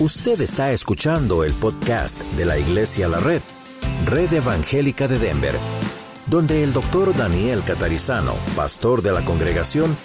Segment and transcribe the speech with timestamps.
[0.00, 3.40] Usted está escuchando el podcast de la Iglesia La Red,
[4.06, 5.54] Red Evangélica de Denver,
[6.26, 9.96] donde el doctor Daniel Catarizano, pastor de la congregación,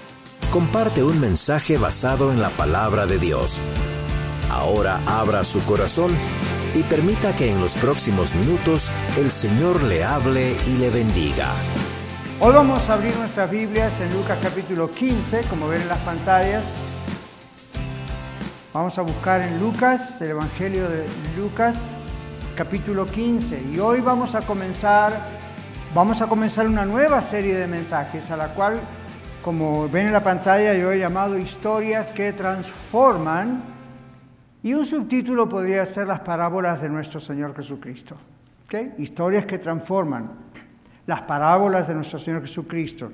[0.52, 3.62] comparte un mensaje basado en la palabra de Dios.
[4.52, 6.12] Ahora abra su corazón
[6.76, 11.52] y permita que en los próximos minutos el Señor le hable y le bendiga.
[12.40, 16.89] Hoy vamos a abrir nuestras Biblias en Lucas capítulo 15, como ven en las pantallas.
[18.72, 21.04] Vamos a buscar en Lucas, el Evangelio de
[21.36, 21.90] Lucas,
[22.56, 23.64] capítulo 15.
[23.74, 25.12] Y hoy vamos a comenzar,
[25.96, 28.80] vamos a comenzar una nueva serie de mensajes a la cual,
[29.44, 33.64] como ven en la pantalla, yo he llamado historias que transforman.
[34.62, 38.18] Y un subtítulo podría ser las parábolas de nuestro Señor Jesucristo.
[38.66, 38.94] ¿Okay?
[39.00, 40.30] Historias que transforman.
[41.08, 43.12] Las parábolas de nuestro Señor Jesucristo.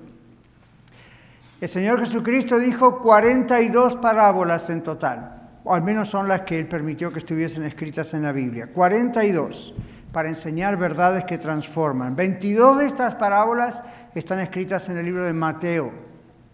[1.61, 6.67] El Señor Jesucristo dijo 42 parábolas en total o al menos son las que él
[6.67, 8.67] permitió que estuviesen escritas en la Biblia.
[8.67, 9.73] 42
[10.13, 12.15] para enseñar verdades que transforman.
[12.15, 15.91] 22 de estas parábolas están escritas en el libro de Mateo,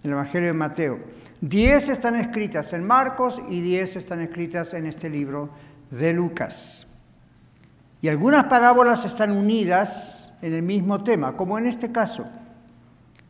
[0.01, 0.99] el Evangelio de Mateo.
[1.41, 5.49] 10 están escritas en Marcos y 10 están escritas en este libro
[5.91, 6.87] de Lucas.
[8.01, 12.25] Y algunas parábolas están unidas en el mismo tema, como en este caso.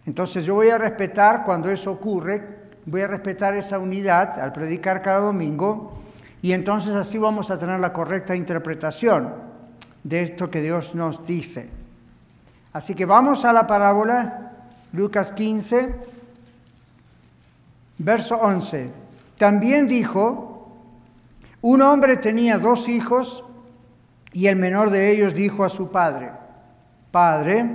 [0.05, 5.01] Entonces yo voy a respetar cuando eso ocurre voy a respetar esa unidad al predicar
[5.01, 5.93] cada domingo
[6.41, 9.33] y entonces así vamos a tener la correcta interpretación
[10.03, 11.69] de esto que Dios nos dice.
[12.73, 14.51] Así que vamos a la parábola,
[14.93, 15.93] Lucas 15,
[17.99, 18.89] verso 11.
[19.37, 20.77] También dijo,
[21.61, 23.43] un hombre tenía dos hijos
[24.33, 26.31] y el menor de ellos dijo a su padre,
[27.11, 27.69] Padre,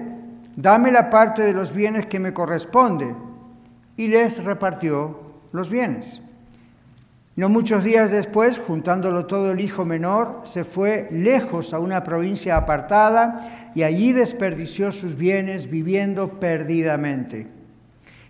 [0.56, 3.14] dame la parte de los bienes que me corresponde
[3.96, 5.20] y les repartió
[5.52, 6.22] los bienes.
[7.36, 12.56] No muchos días después, juntándolo todo el hijo menor, se fue lejos a una provincia
[12.56, 17.46] apartada y allí desperdició sus bienes viviendo perdidamente.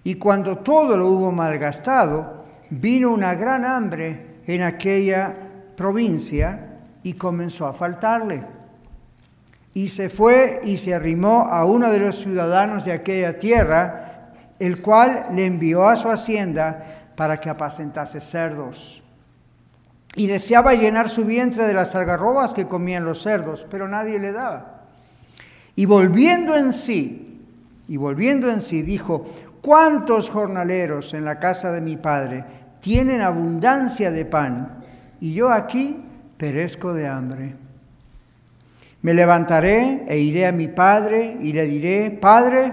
[0.03, 5.35] Y cuando todo lo hubo malgastado, vino una gran hambre en aquella
[5.77, 8.43] provincia y comenzó a faltarle.
[9.73, 14.16] Y se fue y se arrimó a uno de los ciudadanos de aquella tierra,
[14.59, 19.03] el cual le envió a su hacienda para que apacentase cerdos.
[20.15, 24.33] Y deseaba llenar su vientre de las algarrobas que comían los cerdos, pero nadie le
[24.33, 24.85] daba.
[25.75, 27.43] Y volviendo en sí,
[27.87, 29.27] y volviendo en sí, dijo,
[29.61, 32.45] ¿cuántos jornaleros en la casa de mi padre
[32.81, 34.85] tienen abundancia de pan?
[35.21, 36.03] Y yo aquí
[36.39, 37.55] perezco de hambre.
[39.03, 42.73] Me levantaré e iré a mi padre y le diré, Padre,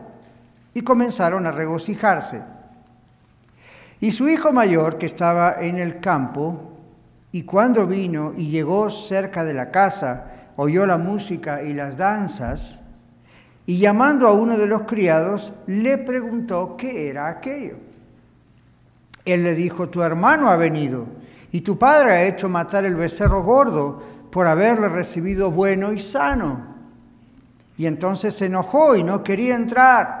[0.73, 2.41] y comenzaron a regocijarse.
[3.99, 6.73] Y su hijo mayor, que estaba en el campo,
[7.31, 12.81] y cuando vino y llegó cerca de la casa, oyó la música y las danzas,
[13.65, 17.75] y llamando a uno de los criados, le preguntó qué era aquello.
[19.23, 21.05] Él le dijo, tu hermano ha venido,
[21.51, 24.01] y tu padre ha hecho matar el becerro gordo
[24.31, 26.71] por haberle recibido bueno y sano.
[27.77, 30.20] Y entonces se enojó y no quería entrar.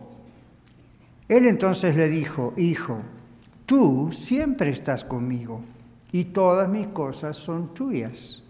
[1.31, 2.99] Él entonces le dijo, Hijo,
[3.65, 5.61] tú siempre estás conmigo
[6.11, 8.43] y todas mis cosas son tuyas.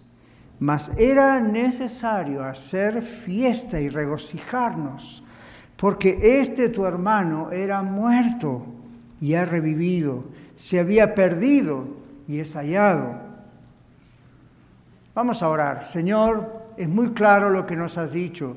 [0.58, 5.24] mas era necesario hacer fiesta y regocijarnos,
[5.76, 8.66] porque este tu hermano era muerto
[9.20, 10.24] y ha revivido,
[10.56, 11.88] se había perdido
[12.28, 13.22] y es hallado.
[15.14, 15.84] Vamos a orar.
[15.86, 18.56] Señor, es muy claro lo que nos has dicho,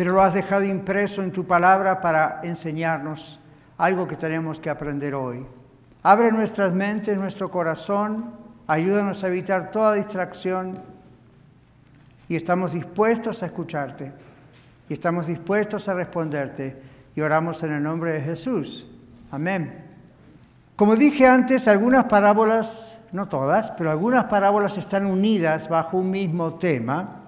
[0.00, 3.38] pero lo has dejado impreso en tu palabra para enseñarnos
[3.76, 5.44] algo que tenemos que aprender hoy.
[6.02, 8.30] Abre nuestras mentes, nuestro corazón,
[8.66, 10.78] ayúdanos a evitar toda distracción
[12.30, 14.10] y estamos dispuestos a escucharte
[14.88, 16.80] y estamos dispuestos a responderte
[17.14, 18.86] y oramos en el nombre de Jesús.
[19.30, 19.84] Amén.
[20.76, 26.54] Como dije antes, algunas parábolas, no todas, pero algunas parábolas están unidas bajo un mismo
[26.54, 27.20] tema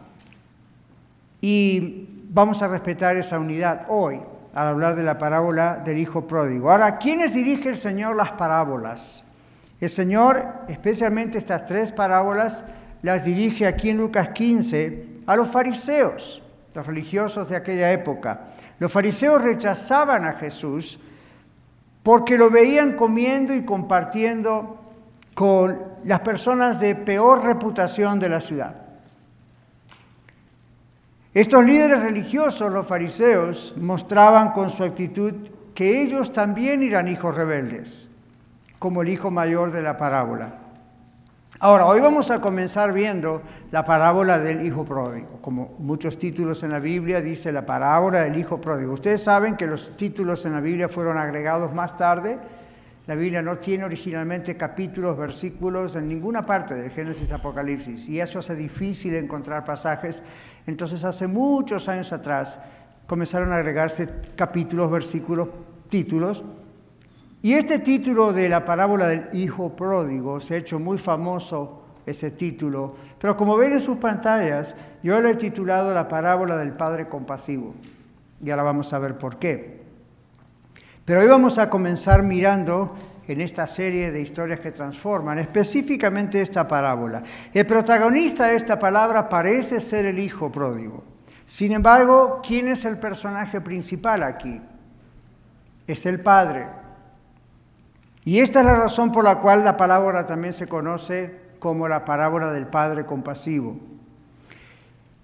[1.42, 4.20] y vamos a respetar esa unidad hoy
[4.55, 6.70] al hablar de la parábola del Hijo Pródigo.
[6.70, 9.25] Ahora, ¿a quiénes dirige el Señor las parábolas?
[9.81, 12.64] El Señor, especialmente estas tres parábolas,
[13.02, 16.43] las dirige aquí en Lucas 15 a los fariseos,
[16.75, 18.49] los religiosos de aquella época.
[18.79, 21.00] Los fariseos rechazaban a Jesús
[22.02, 24.79] porque lo veían comiendo y compartiendo
[25.34, 28.81] con las personas de peor reputación de la ciudad.
[31.34, 35.32] Estos líderes religiosos, los fariseos, mostraban con su actitud
[35.75, 38.11] que ellos también eran hijos rebeldes,
[38.79, 40.58] como el hijo mayor de la parábola.
[41.58, 43.40] Ahora, hoy vamos a comenzar viendo
[43.70, 45.38] la parábola del hijo pródigo.
[45.40, 48.93] Como muchos títulos en la Biblia dice la parábola del hijo pródigo.
[48.93, 52.38] Ustedes saben que los títulos en la Biblia fueron agregados más tarde.
[53.06, 58.38] La Biblia no tiene originalmente capítulos, versículos en ninguna parte del Génesis Apocalipsis y eso
[58.38, 60.22] hace difícil encontrar pasajes
[60.66, 62.60] entonces hace muchos años atrás
[63.06, 65.49] comenzaron a agregarse capítulos, versículos,
[65.88, 66.44] títulos.
[67.43, 72.31] Y este título de la parábola del Hijo Pródigo se ha hecho muy famoso, ese
[72.31, 72.94] título.
[73.19, 77.75] Pero como ven en sus pantallas, yo lo he titulado la parábola del Padre Compasivo.
[78.44, 79.81] Y ahora vamos a ver por qué.
[81.04, 82.94] Pero hoy vamos a comenzar mirando
[83.26, 87.22] en esta serie de historias que transforman, específicamente esta parábola.
[87.52, 91.04] El protagonista de esta palabra parece ser el hijo pródigo.
[91.46, 94.60] Sin embargo, ¿quién es el personaje principal aquí?
[95.87, 96.69] Es el padre.
[98.25, 102.05] Y esta es la razón por la cual la palabra también se conoce como la
[102.05, 103.92] parábola del padre compasivo.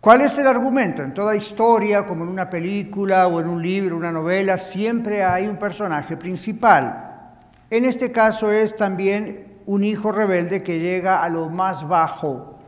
[0.00, 1.02] ¿Cuál es el argumento?
[1.02, 5.48] En toda historia, como en una película o en un libro, una novela, siempre hay
[5.48, 7.32] un personaje principal.
[7.68, 12.60] En este caso es también un hijo rebelde que llega a lo más bajo.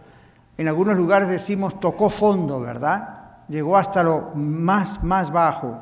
[0.59, 3.21] En algunos lugares decimos tocó fondo, ¿verdad?
[3.47, 5.79] Llegó hasta lo más, más bajo.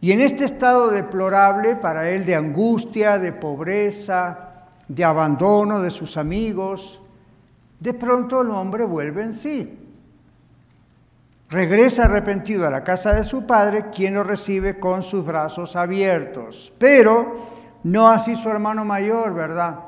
[0.00, 4.50] Y en este estado deplorable para él de angustia, de pobreza,
[4.86, 7.00] de abandono de sus amigos,
[7.80, 9.83] de pronto el hombre vuelve en sí.
[11.50, 16.72] Regresa arrepentido a la casa de su padre, quien lo recibe con sus brazos abiertos.
[16.78, 17.34] Pero
[17.84, 19.78] no así su hermano mayor, ¿verdad?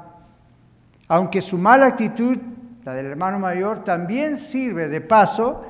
[1.08, 2.38] Aunque su mala actitud,
[2.84, 5.60] la del hermano mayor, también sirve de paso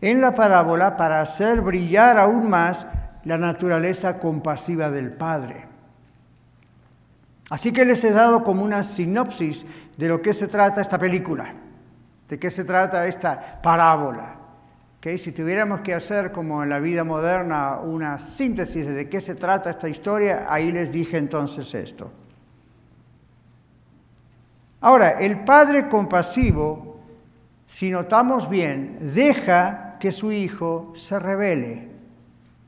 [0.00, 2.86] en la parábola para hacer brillar aún más
[3.24, 5.68] la naturaleza compasiva del Padre.
[7.50, 9.66] Así que les he dado como una sinopsis
[9.96, 11.52] de lo que se trata esta película,
[12.28, 14.36] de qué se trata esta parábola.
[15.02, 19.70] Si tuviéramos que hacer como en la vida moderna una síntesis de qué se trata
[19.70, 22.12] esta historia, ahí les dije entonces esto.
[24.82, 27.00] Ahora, el padre compasivo,
[27.66, 31.88] si notamos bien, deja que su hijo se revele.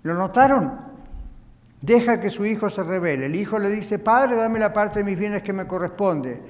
[0.03, 0.81] ¿Lo notaron?
[1.83, 3.27] Deja que su hijo se revele.
[3.27, 6.41] El hijo le dice, padre, dame la parte de mis bienes que me corresponde.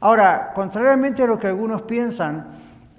[0.00, 2.46] Ahora, contrariamente a lo que algunos piensan,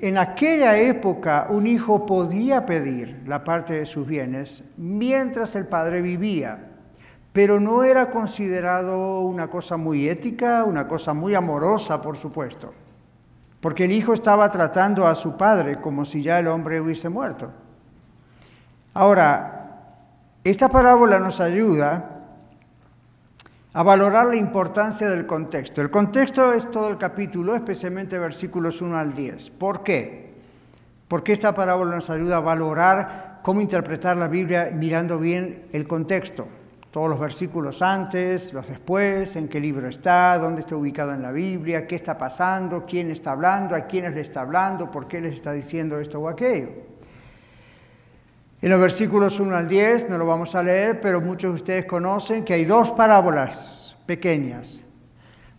[0.02, 6.02] en aquella época un hijo podía pedir la parte de sus bienes mientras el padre
[6.02, 6.72] vivía,
[7.32, 12.74] pero no era considerado una cosa muy ética, una cosa muy amorosa, por supuesto,
[13.60, 17.52] porque el hijo estaba tratando a su padre como si ya el hombre hubiese muerto.
[18.96, 19.62] Ahora,
[20.44, 22.21] esta parábola nos ayuda
[23.74, 25.82] a valorar la importancia del contexto.
[25.82, 29.52] El contexto es todo el capítulo, especialmente versículos 1 al 10.
[29.52, 30.34] ¿Por qué?
[31.08, 36.48] Porque esta parábola nos ayuda a valorar cómo interpretar la Biblia mirando bien el contexto.
[36.92, 41.32] Todos los versículos antes, los después, en qué libro está, dónde está ubicado en la
[41.32, 45.36] Biblia, qué está pasando, quién está hablando, a quiénes le está hablando, por qué les
[45.36, 46.70] está diciendo esto o aquello.
[48.62, 51.86] En los versículos 1 al 10 no lo vamos a leer, pero muchos de ustedes
[51.86, 54.84] conocen que hay dos parábolas pequeñas.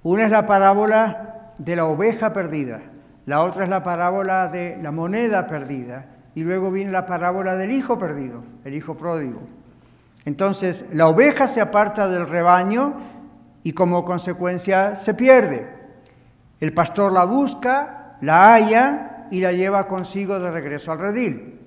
[0.05, 2.81] Una es la parábola de la oveja perdida.
[3.27, 7.73] la otra es la parábola de la moneda perdida y luego viene la parábola del
[7.73, 9.41] hijo perdido, el hijo pródigo.
[10.25, 12.95] Entonces, la oveja se aparta del rebaño
[13.65, 15.69] y como consecuencia se pierde.
[16.61, 21.62] El pastor la busca, la halla y la lleva consigo de regreso al redil.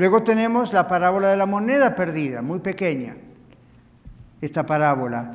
[0.00, 3.16] Luego tenemos la parábola de la moneda perdida, muy pequeña,
[4.40, 5.30] esta parábola.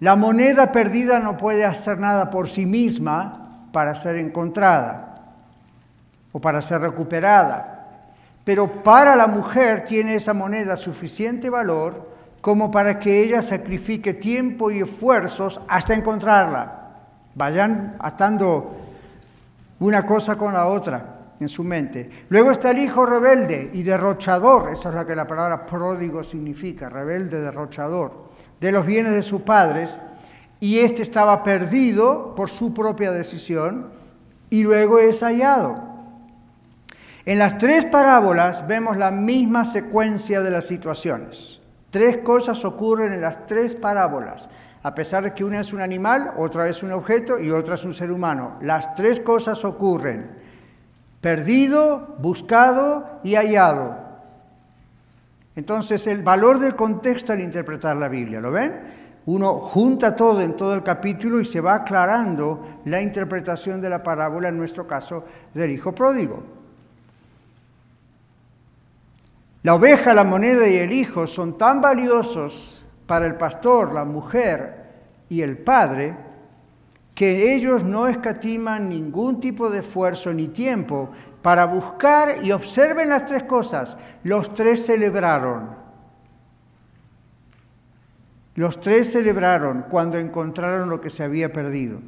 [0.00, 5.14] La moneda perdida no puede hacer nada por sí misma para ser encontrada
[6.30, 7.86] o para ser recuperada.
[8.44, 12.10] Pero para la mujer tiene esa moneda suficiente valor
[12.42, 16.90] como para que ella sacrifique tiempo y esfuerzos hasta encontrarla.
[17.34, 18.72] Vayan atando
[19.80, 22.08] una cosa con la otra en su mente.
[22.28, 26.88] Luego está el hijo rebelde y derrochador, esa es la que la palabra pródigo significa,
[26.88, 28.28] rebelde, derrochador,
[28.60, 29.98] de los bienes de sus padres,
[30.60, 33.90] y este estaba perdido por su propia decisión
[34.48, 35.74] y luego es hallado.
[37.24, 41.60] En las tres parábolas vemos la misma secuencia de las situaciones.
[41.90, 44.48] Tres cosas ocurren en las tres parábolas,
[44.82, 47.84] a pesar de que una es un animal, otra es un objeto y otra es
[47.84, 48.56] un ser humano.
[48.60, 50.41] Las tres cosas ocurren.
[51.22, 53.96] Perdido, buscado y hallado.
[55.56, 59.00] Entonces el valor del contexto al interpretar la Biblia, ¿lo ven?
[59.24, 64.02] Uno junta todo en todo el capítulo y se va aclarando la interpretación de la
[64.02, 65.24] parábola, en nuestro caso,
[65.54, 66.42] del Hijo Pródigo.
[69.62, 74.90] La oveja, la moneda y el hijo son tan valiosos para el pastor, la mujer
[75.28, 76.16] y el padre,
[77.22, 83.26] que ellos no escatiman ningún tipo de esfuerzo ni tiempo para buscar y observen las
[83.26, 83.96] tres cosas.
[84.24, 85.68] Los tres celebraron.
[88.56, 92.00] Los tres celebraron cuando encontraron lo que se había perdido.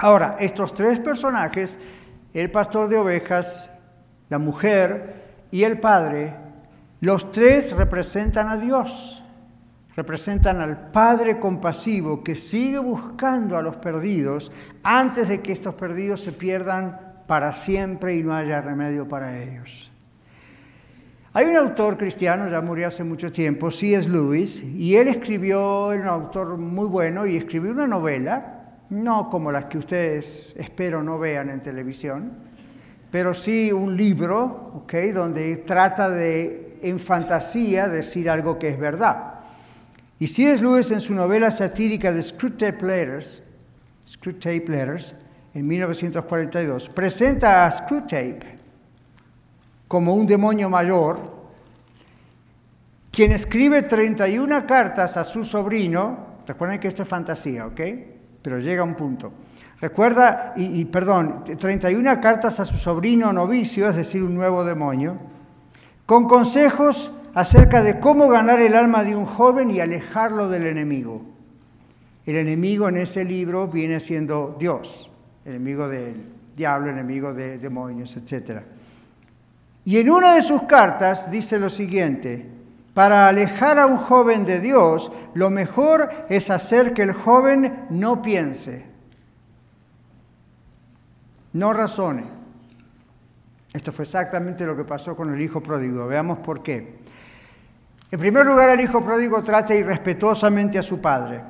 [0.00, 1.78] Ahora, estos tres personajes,
[2.34, 3.70] el pastor de ovejas,
[4.30, 6.34] la mujer y el Padre,
[7.00, 9.21] los tres representan a Dios,
[9.96, 14.50] representan al Padre compasivo que sigue buscando a los perdidos
[14.82, 19.90] antes de que estos perdidos se pierdan para siempre y no haya remedio para ellos.
[21.34, 24.06] Hay un autor cristiano, ya murió hace mucho tiempo, C.S.
[24.06, 29.50] Lewis, y él escribió, era un autor muy bueno, y escribió una novela, no como
[29.50, 32.32] las que ustedes espero no vean en televisión,
[33.10, 35.10] pero sí un libro, ¿okay?
[35.10, 39.31] donde trata de, en fantasía, decir algo que es verdad.
[40.22, 40.62] Y C.S.
[40.62, 43.42] Lewis en su novela satírica de Screwtape Letters,
[44.06, 45.16] Screwtape Letters,
[45.52, 48.56] en 1942, presenta a Screwtape
[49.88, 51.42] como un demonio mayor,
[53.10, 57.80] quien escribe 31 cartas a su sobrino, recuerden que esto es fantasía, ¿ok?
[58.42, 59.32] Pero llega a un punto
[59.80, 65.18] Recuerda, y, perdón, 31 cartas a su sobrino novicio, es decir, un nuevo demonio,
[66.06, 71.22] con consejos acerca de cómo ganar el alma de un joven y alejarlo del enemigo.
[72.26, 75.10] El enemigo en ese libro viene siendo Dios,
[75.44, 76.14] enemigo del
[76.56, 78.60] diablo, enemigo de demonios, etc.
[79.84, 82.48] Y en una de sus cartas dice lo siguiente,
[82.94, 88.20] para alejar a un joven de Dios, lo mejor es hacer que el joven no
[88.20, 88.84] piense,
[91.54, 92.24] no razone.
[93.72, 96.06] Esto fue exactamente lo que pasó con el hijo pródigo.
[96.06, 97.00] Veamos por qué.
[98.12, 101.40] En primer lugar, el hijo pródigo trata irrespetuosamente a su padre,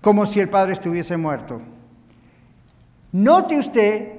[0.00, 1.62] como si el padre estuviese muerto.
[3.12, 4.14] Note usted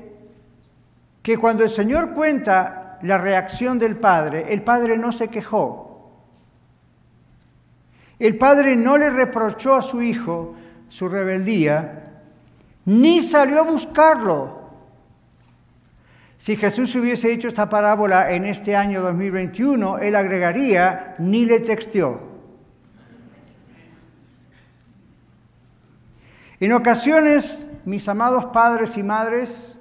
[1.22, 6.10] que cuando el Señor cuenta la reacción del padre, el padre no se quejó.
[8.18, 10.56] El padre no le reprochó a su hijo
[10.88, 12.06] su rebeldía,
[12.86, 14.57] ni salió a buscarlo.
[16.38, 22.22] Si Jesús hubiese hecho esta parábola en este año 2021, él agregaría, ni le texteó.
[26.60, 29.80] En ocasiones, mis amados padres y madres,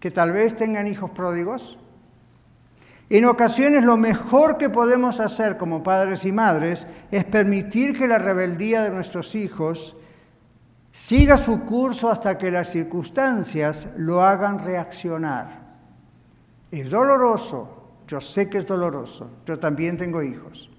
[0.00, 1.78] que tal vez tengan hijos pródigos,
[3.08, 8.18] en ocasiones lo mejor que podemos hacer como padres y madres es permitir que la
[8.18, 9.96] rebeldía de nuestros hijos
[10.90, 15.65] siga su curso hasta que las circunstancias lo hagan reaccionar.
[16.70, 17.76] Es doloroso,
[18.08, 20.70] yo sé que es doloroso, yo también tengo hijos.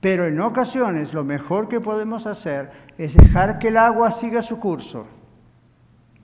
[0.00, 4.58] Pero en ocasiones lo mejor que podemos hacer es dejar que el agua siga su
[4.58, 5.06] curso,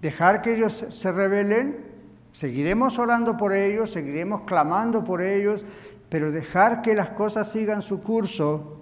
[0.01, 1.85] dejar que ellos se rebelen,
[2.33, 5.65] seguiremos orando por ellos, seguiremos clamando por ellos,
[6.09, 8.81] pero dejar que las cosas sigan su curso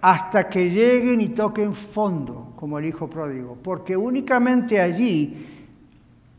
[0.00, 5.68] hasta que lleguen y toquen fondo, como el hijo pródigo, porque únicamente allí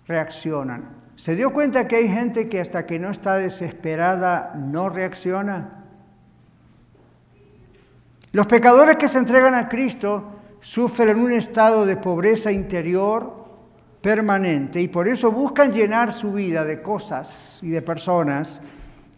[0.06, 1.03] reaccionan.
[1.24, 5.86] ¿Se dio cuenta que hay gente que hasta que no está desesperada no reacciona?
[8.34, 13.46] Los pecadores que se entregan a Cristo sufren un estado de pobreza interior
[14.02, 18.62] permanente y por eso buscan llenar su vida de cosas y de personas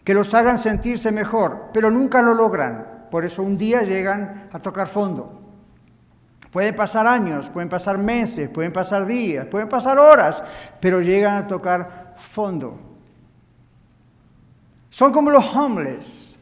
[0.04, 3.08] que los hagan sentirse mejor, pero nunca lo logran.
[3.10, 5.45] Por eso un día llegan a tocar fondo.
[6.56, 10.42] Pueden pasar años, pueden pasar meses, pueden pasar días, pueden pasar horas,
[10.80, 12.80] pero llegan a tocar fondo.
[14.88, 16.38] Son como los homeless.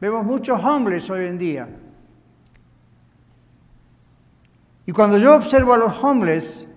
[0.00, 1.68] Vemos muchos homeless hoy en día.
[4.86, 6.68] Y cuando yo observo a los homeless,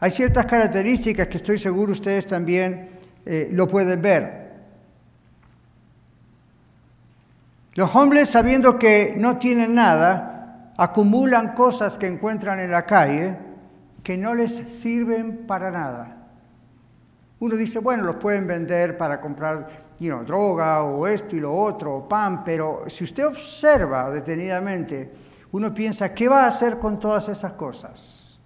[0.00, 2.88] hay ciertas características que estoy seguro ustedes también
[3.26, 4.54] eh, lo pueden ver.
[7.74, 10.35] Los hombres, sabiendo que no tienen nada,
[10.76, 13.36] acumulan cosas que encuentran en la calle
[14.02, 16.28] que no les sirven para nada.
[17.40, 22.08] Uno dice, bueno, los pueden vender para comprar droga o esto y lo otro, o
[22.08, 25.10] pan, pero si usted observa detenidamente,
[25.52, 28.38] uno piensa, ¿qué va a hacer con todas esas cosas?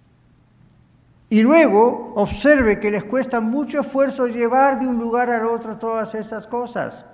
[1.29, 6.13] Y luego observe que les cuesta mucho esfuerzo llevar de un lugar al otro todas
[6.13, 7.05] esas cosas.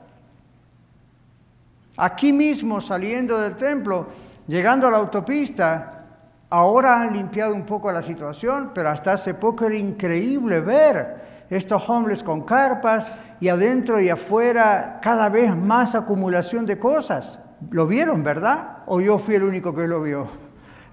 [1.98, 4.08] Aquí mismo, saliendo del templo,
[4.48, 6.06] llegando a la autopista,
[6.50, 11.90] ahora han limpiado un poco la situación, pero hasta hace poco era increíble ver estos
[11.90, 17.40] hombres con carpas y adentro y afuera cada vez más acumulación de cosas.
[17.70, 18.80] ¿Lo vieron, verdad?
[18.86, 20.28] ¿O yo fui el único que lo vio?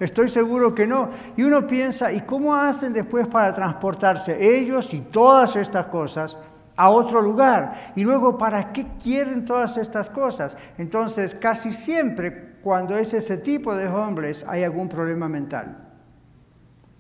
[0.00, 1.10] Estoy seguro que no.
[1.36, 6.38] Y uno piensa, ¿y cómo hacen después para transportarse ellos y todas estas cosas
[6.76, 7.92] a otro lugar?
[7.94, 10.56] Y luego, ¿para qué quieren todas estas cosas?
[10.78, 15.76] Entonces, casi siempre cuando es ese tipo de hombres hay algún problema mental.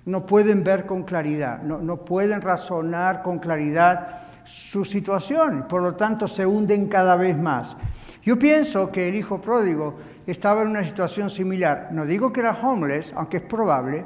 [0.04, 5.94] No pueden ver con claridad, no, no pueden razonar con claridad su situación, por lo
[5.94, 7.78] tanto se hunden cada vez más.
[8.22, 9.94] Yo pienso que el hijo pródigo
[10.26, 11.88] estaba en una situación similar.
[11.92, 14.04] No digo que era homeless, aunque es probable,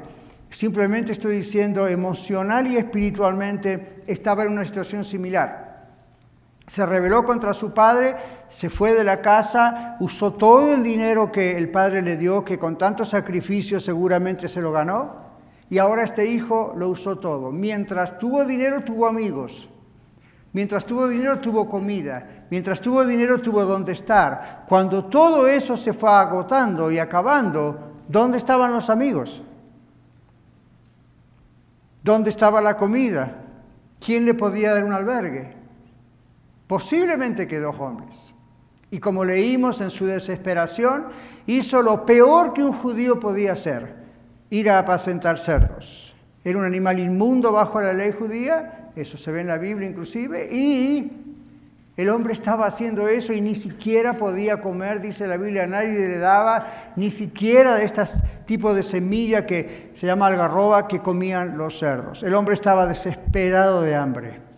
[0.49, 5.68] simplemente estoy diciendo emocional y espiritualmente estaba en una situación similar.
[6.69, 8.15] Se rebeló contra su padre,
[8.47, 12.59] se fue de la casa, usó todo el dinero que el padre le dio, que
[12.59, 15.15] con tanto sacrificio seguramente se lo ganó,
[15.67, 17.51] y ahora este hijo lo usó todo.
[17.51, 19.67] Mientras tuvo dinero, tuvo amigos.
[20.53, 22.45] Mientras tuvo dinero, tuvo comida.
[22.51, 24.65] Mientras tuvo dinero, tuvo dónde estar.
[24.69, 29.41] Cuando todo eso se fue agotando y acabando, ¿dónde estaban los amigos?
[32.03, 33.31] ¿Dónde estaba la comida?
[33.99, 35.58] ¿Quién le podía dar un albergue?
[36.69, 38.31] Posiblemente quedó hombres.
[38.91, 41.07] Y como leímos en su desesperación,
[41.47, 43.95] hizo lo peor que un judío podía hacer,
[44.51, 46.15] ir a apacentar cerdos.
[46.43, 50.47] Era un animal inmundo bajo la ley judía, eso se ve en la Biblia inclusive,
[50.53, 51.11] y
[51.97, 56.19] el hombre estaba haciendo eso y ni siquiera podía comer, dice la Biblia, nadie le
[56.19, 58.03] daba ni siquiera de este
[58.45, 62.21] tipo de semilla que se llama algarroba que comían los cerdos.
[62.21, 64.48] El hombre estaba desesperado de hambre.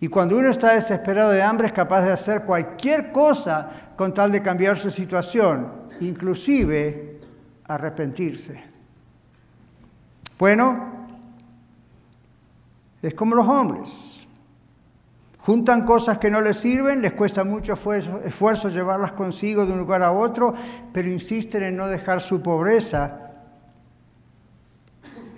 [0.00, 4.32] Y cuando uno está desesperado de hambre es capaz de hacer cualquier cosa con tal
[4.32, 7.20] de cambiar su situación, inclusive
[7.66, 8.64] arrepentirse.
[10.38, 10.74] Bueno,
[13.02, 14.26] es como los hombres.
[15.38, 20.02] Juntan cosas que no les sirven, les cuesta mucho esfuerzo, llevarlas consigo de un lugar
[20.02, 20.54] a otro,
[20.92, 23.29] pero insisten en no dejar su pobreza.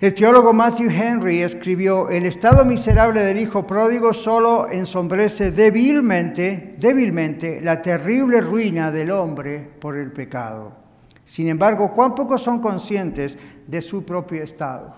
[0.03, 7.61] El teólogo Matthew Henry escribió, el estado miserable del hijo pródigo solo ensombrece débilmente, débilmente
[7.61, 10.73] la terrible ruina del hombre por el pecado.
[11.23, 14.93] Sin embargo, cuán pocos son conscientes de su propio estado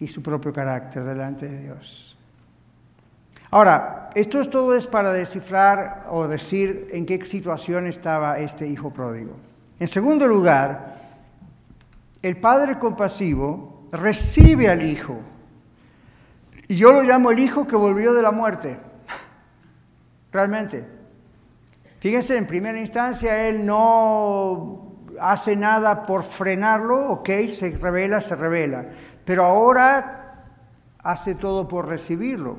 [0.00, 2.16] y su propio carácter delante de Dios.
[3.50, 9.36] Ahora, esto todo es para descifrar o decir en qué situación estaba este hijo pródigo.
[9.78, 10.97] En segundo lugar,
[12.22, 15.20] el padre compasivo recibe al hijo.
[16.66, 18.78] Y yo lo llamo el hijo que volvió de la muerte.
[20.32, 20.86] Realmente.
[22.00, 24.88] Fíjense, en primera instancia él no
[25.20, 28.86] hace nada por frenarlo, ok, se revela, se revela.
[29.24, 30.44] Pero ahora
[31.02, 32.58] hace todo por recibirlo.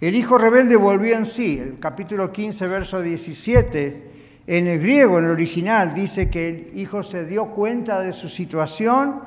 [0.00, 1.58] El hijo rebelde volvió en sí.
[1.58, 4.11] El capítulo 15, verso 17,
[4.46, 8.28] en el griego, en el original, dice que el hijo se dio cuenta de su
[8.28, 9.22] situación.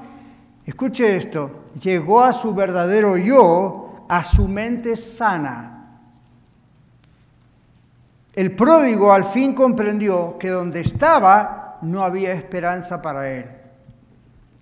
[0.66, 5.72] Escuche esto, llegó a su verdadero yo, a su mente sana.
[8.34, 13.46] El pródigo al fin comprendió que donde estaba no había esperanza para él.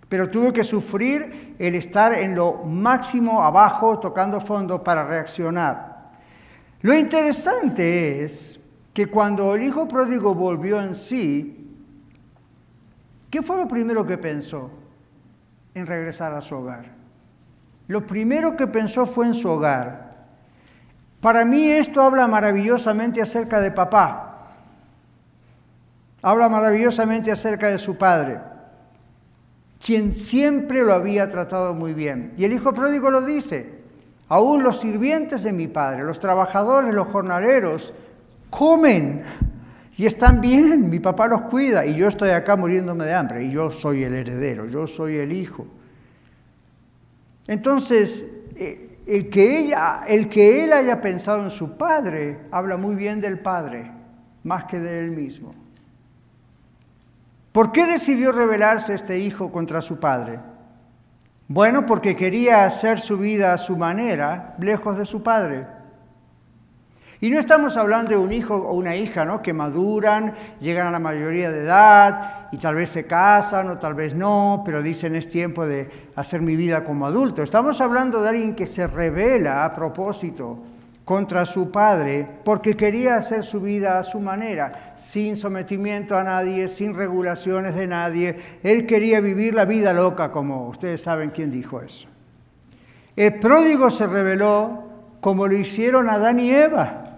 [0.10, 6.12] pero tuvo que sufrir el estar en lo máximo abajo, tocando fondo, para reaccionar.
[6.82, 8.60] Lo interesante es
[8.94, 11.68] que cuando el hijo pródigo volvió en sí,
[13.30, 14.70] ¿qué fue lo primero que pensó
[15.74, 16.86] en regresar a su hogar?
[17.88, 20.14] Lo primero que pensó fue en su hogar.
[21.20, 24.30] Para mí esto habla maravillosamente acerca de papá.
[26.22, 28.40] Habla maravillosamente acerca de su padre,
[29.84, 32.34] quien siempre lo había tratado muy bien.
[32.38, 33.82] Y el hijo pródigo lo dice,
[34.30, 37.94] aún los sirvientes de mi padre, los trabajadores, los jornaleros,
[38.58, 39.24] comen
[39.98, 43.52] y están bien, mi papá los cuida y yo estoy acá muriéndome de hambre y
[43.52, 45.68] yo soy el heredero, yo soy el hijo.
[47.48, 52.96] Entonces, eh, el que, ella, el que él haya pensado en su padre habla muy
[52.96, 53.92] bien del padre,
[54.44, 55.54] más que de él mismo.
[57.52, 60.40] ¿Por qué decidió rebelarse este hijo contra su padre?
[61.48, 65.68] Bueno, porque quería hacer su vida a su manera, lejos de su padre.
[67.24, 69.42] Y no estamos hablando de un hijo o una hija ¿no?
[69.42, 73.94] que maduran, llegan a la mayoría de edad y tal vez se casan o tal
[73.94, 77.42] vez no, pero dicen es tiempo de hacer mi vida como adulto.
[77.42, 80.60] Estamos hablando de alguien que se revela a propósito
[81.06, 86.68] contra su padre porque quería hacer su vida a su manera, sin sometimiento a nadie,
[86.68, 88.38] sin regulaciones de nadie.
[88.64, 92.06] Él quería vivir la vida loca, como ustedes saben quién dijo eso.
[93.16, 94.84] El pródigo se reveló
[95.22, 97.12] como lo hicieron Adán y Eva.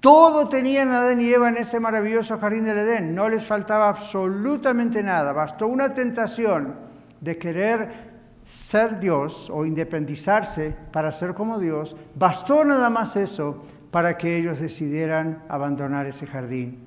[0.00, 5.02] Todo tenían Adán y Eva en ese maravilloso jardín del Edén, no les faltaba absolutamente
[5.02, 6.76] nada, bastó una tentación
[7.20, 8.08] de querer
[8.44, 14.60] ser Dios o independizarse para ser como Dios, bastó nada más eso para que ellos
[14.60, 16.86] decidieran abandonar ese jardín,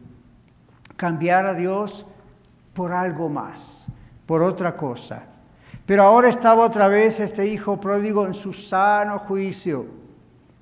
[0.96, 2.08] cambiar a Dios
[2.74, 3.90] por algo más,
[4.26, 5.24] por otra cosa.
[5.86, 10.01] Pero ahora estaba otra vez este hijo pródigo en su sano juicio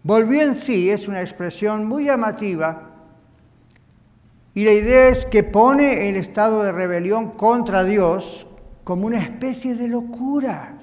[0.04, 2.90] Volvió en sí es una expresión muy llamativa
[4.54, 8.48] y la idea es que pone el estado de rebelión contra Dios
[8.84, 10.74] como una especie de locura.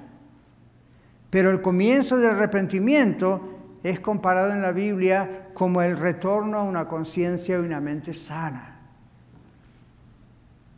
[1.30, 6.86] Pero el comienzo del arrepentimiento es comparado en la Biblia como el retorno a una
[6.86, 8.80] conciencia y una mente sana.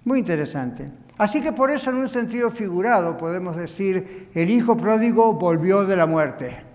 [0.05, 0.91] Muy interesante.
[1.19, 5.97] Así que por eso en un sentido figurado podemos decir, el hijo pródigo volvió de
[5.97, 6.68] la muerte.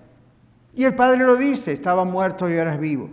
[0.75, 3.09] Y el Padre lo dice, estaba muerto y ahora es vivo.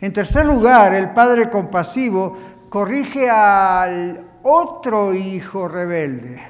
[0.00, 2.36] En tercer lugar, el Padre compasivo
[2.68, 6.40] corrige al otro hijo rebelde.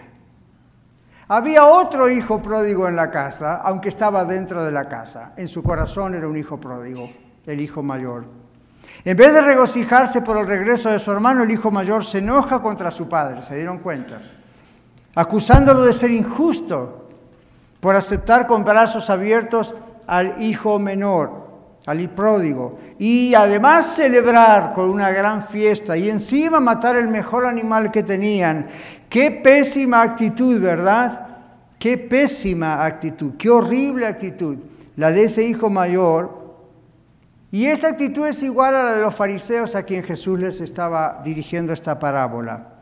[1.29, 5.33] Había otro hijo pródigo en la casa, aunque estaba dentro de la casa.
[5.37, 7.09] En su corazón era un hijo pródigo,
[7.47, 8.25] el hijo mayor.
[9.05, 12.61] En vez de regocijarse por el regreso de su hermano, el hijo mayor se enoja
[12.61, 14.21] contra su padre, ¿se dieron cuenta?
[15.15, 17.09] Acusándolo de ser injusto
[17.81, 19.75] por aceptar con brazos abiertos
[20.11, 21.45] al hijo menor,
[21.87, 27.93] al pródigo, y además celebrar con una gran fiesta y encima matar el mejor animal
[27.93, 28.67] que tenían.
[29.09, 31.29] Qué pésima actitud, ¿verdad?
[31.79, 34.59] Qué pésima actitud, qué horrible actitud,
[34.97, 36.57] la de ese hijo mayor.
[37.53, 41.21] Y esa actitud es igual a la de los fariseos a quien Jesús les estaba
[41.23, 42.80] dirigiendo esta parábola.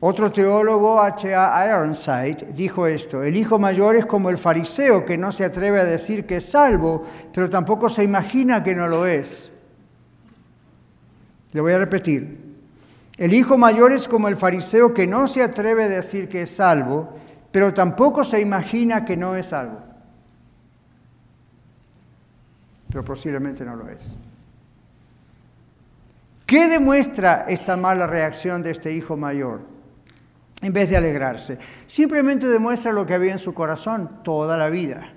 [0.00, 1.66] Otro teólogo, H.A.
[1.66, 5.84] Ironside, dijo esto, el hijo mayor es como el fariseo que no se atreve a
[5.84, 9.50] decir que es salvo, pero tampoco se imagina que no lo es.
[11.50, 12.48] Le voy a repetir,
[13.16, 16.50] el hijo mayor es como el fariseo que no se atreve a decir que es
[16.50, 17.14] salvo,
[17.50, 19.80] pero tampoco se imagina que no es salvo.
[22.88, 24.16] Pero posiblemente no lo es.
[26.46, 29.77] ¿Qué demuestra esta mala reacción de este hijo mayor?
[30.60, 31.58] En vez de alegrarse.
[31.86, 35.12] Simplemente demuestra lo que había en su corazón toda la vida.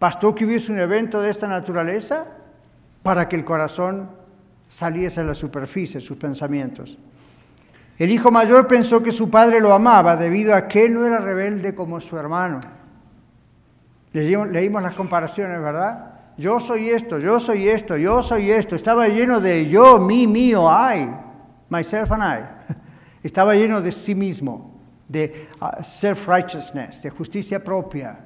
[0.00, 2.24] ¿Bastó que hubiese un evento de esta naturaleza
[3.02, 4.10] para que el corazón
[4.68, 6.98] saliese a la superficie, sus pensamientos?
[7.98, 11.18] El hijo mayor pensó que su padre lo amaba debido a que él no era
[11.18, 12.58] rebelde como su hermano.
[14.12, 16.12] Leímos las comparaciones, ¿verdad?
[16.36, 18.74] Yo soy esto, yo soy esto, yo soy esto.
[18.74, 21.08] Estaba lleno de yo, mí, mío, I,
[21.68, 22.74] myself and I.
[23.22, 28.18] Estaba lleno de sí mismo, de ah, self-righteousness, de justicia propia.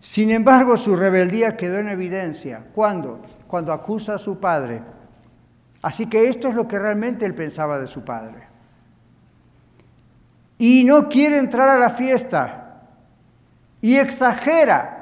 [0.00, 2.64] Sin embargo, su rebeldía quedó en evidencia.
[2.74, 3.20] ¿Cuándo?
[3.46, 4.82] Cuando acusa a su padre.
[5.82, 8.48] Así que esto es lo que realmente él pensaba de su padre.
[10.58, 12.82] Y no quiere entrar a la fiesta.
[13.80, 14.96] Y exagera.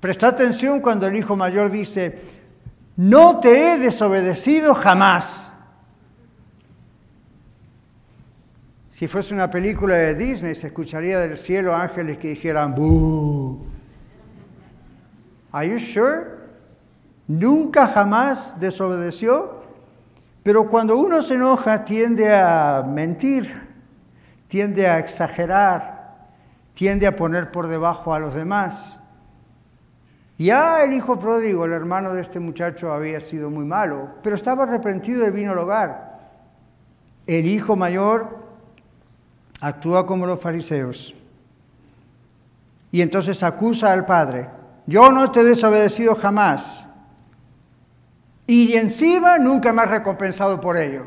[0.00, 2.20] Presta atención cuando el hijo mayor dice,
[2.96, 5.51] no te he desobedecido jamás.
[8.92, 13.58] Si fuese una película de Disney, se escucharía del cielo ángeles que dijeran, ¡Boo!
[15.50, 16.26] ¿Are you sure?
[17.26, 19.62] Nunca jamás desobedeció.
[20.42, 23.50] Pero cuando uno se enoja tiende a mentir,
[24.46, 26.26] tiende a exagerar,
[26.74, 29.00] tiende a poner por debajo a los demás.
[30.36, 34.64] Ya el hijo pródigo, el hermano de este muchacho, había sido muy malo, pero estaba
[34.64, 36.20] arrepentido y vino al hogar.
[37.26, 38.41] El hijo mayor
[39.62, 41.14] actúa como los fariseos.
[42.90, 44.50] Y entonces acusa al padre,
[44.86, 46.88] yo no te he desobedecido jamás.
[48.46, 51.06] Y encima nunca has recompensado por ello.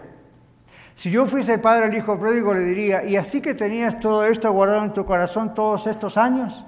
[0.96, 4.26] Si yo fuese el padre del hijo pródigo, le diría, ¿y así que tenías todo
[4.26, 6.66] esto guardado en tu corazón todos estos años?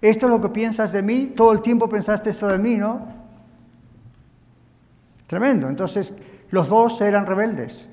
[0.00, 1.32] ¿Esto es lo que piensas de mí?
[1.36, 3.06] Todo el tiempo pensaste esto de mí, ¿no?
[5.28, 5.68] Tremendo.
[5.68, 6.12] Entonces,
[6.50, 7.88] los dos eran rebeldes.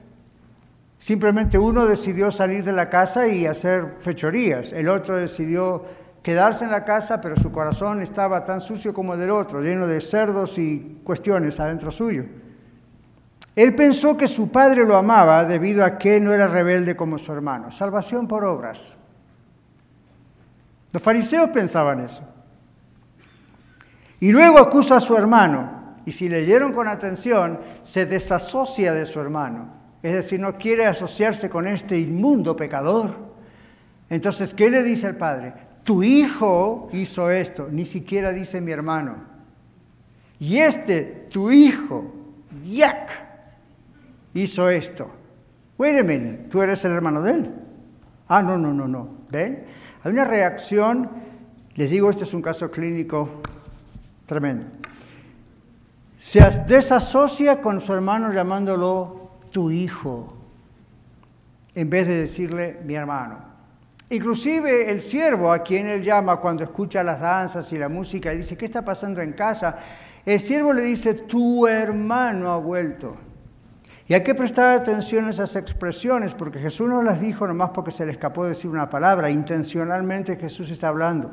[1.05, 5.85] Simplemente uno decidió salir de la casa y hacer fechorías, el otro decidió
[6.23, 9.85] quedarse en la casa, pero su corazón estaba tan sucio como el del otro, lleno
[9.85, 12.25] de cerdos y cuestiones adentro suyo.
[13.55, 17.31] Él pensó que su padre lo amaba debido a que no era rebelde como su
[17.31, 17.71] hermano.
[17.71, 18.97] Salvación por obras.
[20.91, 22.23] Los fariseos pensaban eso.
[24.19, 25.97] Y luego acusa a su hermano.
[26.03, 29.84] Y si leyeron con atención, se desasocia de su hermano.
[30.05, 33.09] Es decir, no quiere asociarse con este inmundo pecador.
[34.07, 35.55] Entonces, ¿qué le dice el padre?
[35.83, 39.15] Tu hijo hizo esto, ni siquiera dice mi hermano.
[40.39, 42.13] Y este, tu hijo,
[42.63, 43.19] Yak,
[44.35, 45.09] hizo esto.
[45.75, 47.55] Wait a minute, tú eres el hermano de él.
[48.27, 49.09] Ah, no, no, no, no.
[49.31, 49.65] ¿Ven?
[50.03, 51.09] Hay una reacción,
[51.73, 53.41] les digo, este es un caso clínico
[54.27, 54.67] tremendo.
[56.15, 59.24] Se desasocia con su hermano llamándolo
[59.55, 60.27] tu hijo,
[61.75, 63.37] en vez de decirle mi hermano.
[64.09, 68.39] Inclusive el siervo a quien él llama cuando escucha las danzas y la música y
[68.39, 69.77] dice, ¿qué está pasando en casa?
[70.25, 73.15] El siervo le dice, tu hermano ha vuelto.
[74.09, 77.93] Y hay que prestar atención a esas expresiones porque Jesús no las dijo nomás porque
[77.93, 79.29] se le escapó decir una palabra.
[79.29, 81.31] Intencionalmente Jesús está hablando,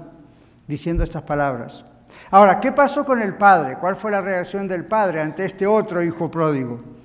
[0.68, 1.84] diciendo estas palabras.
[2.30, 3.78] Ahora, ¿qué pasó con el padre?
[3.80, 7.01] ¿Cuál fue la reacción del padre ante este otro hijo pródigo?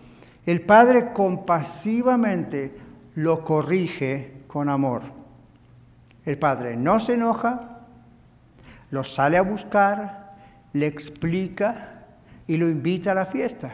[0.47, 2.71] El Padre compasivamente
[3.15, 5.01] lo corrige con amor.
[6.23, 7.81] El Padre no se enoja,
[8.91, 10.35] lo sale a buscar,
[10.71, 12.05] le explica
[12.47, 13.73] y lo invita a la fiesta.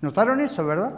[0.00, 0.96] ¿Notaron eso, verdad?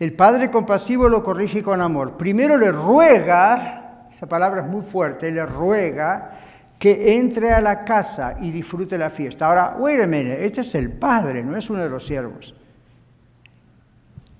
[0.00, 2.16] El Padre compasivo lo corrige con amor.
[2.16, 6.32] Primero le ruega, esa palabra es muy fuerte, le ruega
[6.80, 9.46] que entre a la casa y disfrute la fiesta.
[9.46, 12.56] Ahora, wait a minute, este es el Padre, no es uno de los siervos.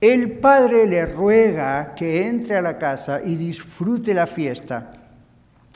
[0.00, 4.92] El padre le ruega que entre a la casa y disfrute la fiesta.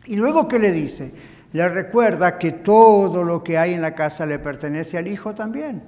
[0.07, 1.13] Y luego, ¿qué le dice?
[1.53, 5.83] Le recuerda que todo lo que hay en la casa le pertenece al hijo también.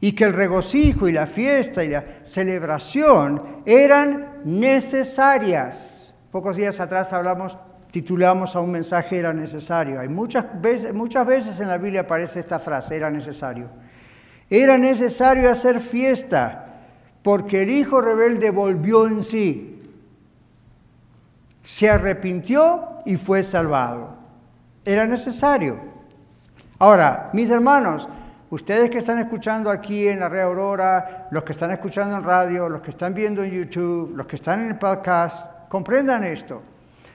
[0.00, 6.12] Y que el regocijo y la fiesta y la celebración eran necesarias.
[6.32, 7.56] Pocos días atrás hablamos,
[7.92, 10.00] titulamos a un mensaje era necesario.
[10.00, 13.68] Hay muchas veces, muchas veces en la Biblia aparece esta frase, era necesario.
[14.48, 16.69] Era necesario hacer fiesta
[17.22, 19.82] porque el hijo rebelde volvió en sí,
[21.62, 24.16] se arrepintió y fue salvado.
[24.84, 25.78] Era necesario.
[26.78, 28.08] Ahora, mis hermanos,
[28.48, 32.68] ustedes que están escuchando aquí en la Red Aurora, los que están escuchando en radio,
[32.68, 36.62] los que están viendo en YouTube, los que están en el podcast, comprendan esto.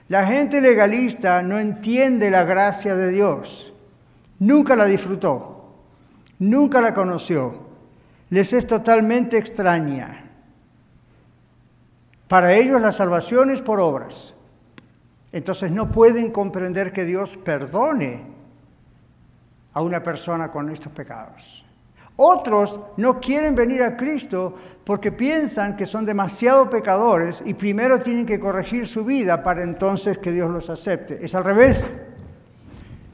[0.07, 3.73] La gente legalista no entiende la gracia de Dios.
[4.37, 5.73] Nunca la disfrutó,
[6.37, 7.64] nunca la conoció
[8.35, 10.25] les es totalmente extraña.
[12.27, 14.33] Para ellos la salvación es por obras.
[15.31, 18.25] Entonces no pueden comprender que Dios perdone
[19.71, 21.65] a una persona con estos pecados.
[22.17, 28.25] Otros no quieren venir a Cristo porque piensan que son demasiado pecadores y primero tienen
[28.25, 31.25] que corregir su vida para entonces que Dios los acepte.
[31.25, 31.95] Es al revés.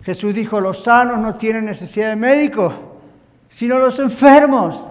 [0.02, 2.74] Jesús dijo, los sanos no tienen necesidad de médico,
[3.50, 4.88] sino los enfermos.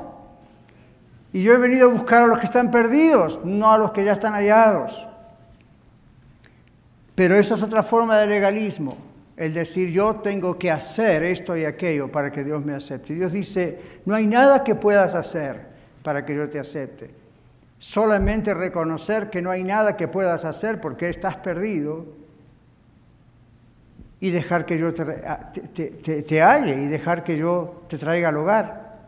[1.32, 4.04] Y yo he venido a buscar a los que están perdidos, no a los que
[4.04, 5.06] ya están hallados.
[7.14, 8.96] Pero eso es otra forma de legalismo,
[9.36, 13.14] el decir yo tengo que hacer esto y aquello para que Dios me acepte.
[13.14, 15.66] Dios dice, no hay nada que puedas hacer
[16.02, 17.10] para que yo te acepte.
[17.78, 22.06] Solamente reconocer que no hay nada que puedas hacer porque estás perdido
[24.20, 25.04] y dejar que yo te,
[25.72, 28.98] te, te halle y dejar que yo te traiga al hogar.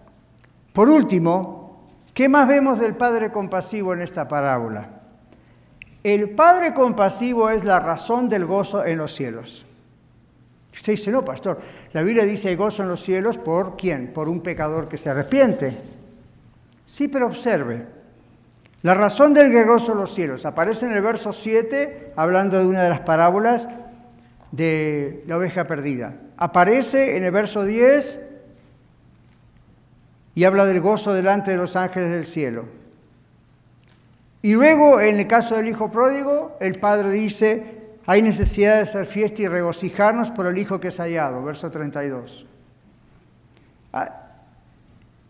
[0.73, 1.62] Por último,
[2.15, 4.91] ¿Qué más vemos del Padre compasivo en esta parábola?
[6.05, 9.65] El Padre compasivo es la razón del gozo en los cielos.
[10.73, 11.61] Usted dice, no, pastor,
[11.93, 14.13] la Biblia dice hay gozo en los cielos por quién?
[14.13, 15.75] Por un pecador que se arrepiente.
[16.85, 17.87] Sí, pero observe,
[18.83, 22.83] la razón del gozo en los cielos aparece en el verso 7, hablando de una
[22.83, 23.69] de las parábolas
[24.51, 26.15] de la oveja perdida.
[26.37, 28.32] Aparece en el verso 10
[30.35, 32.65] y habla del gozo delante de los ángeles del cielo.
[34.43, 39.07] Y luego, en el caso del hijo pródigo, el padre dice, hay necesidad de hacer
[39.07, 42.47] fiesta y regocijarnos por el hijo que es hallado, verso 32.
[43.93, 44.31] Ah,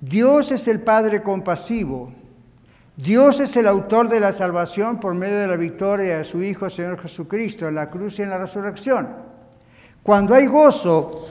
[0.01, 2.13] Dios es el Padre compasivo.
[2.97, 6.69] Dios es el autor de la salvación por medio de la victoria de su Hijo,
[6.69, 9.09] Señor Jesucristo, en la cruz y en la resurrección.
[10.03, 11.27] Cuando hay gozo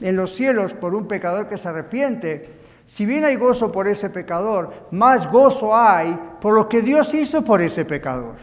[0.00, 2.50] en los cielos por un pecador que se arrepiente,
[2.86, 7.42] si bien hay gozo por ese pecador, más gozo hay por lo que Dios hizo
[7.42, 8.36] por ese pecador.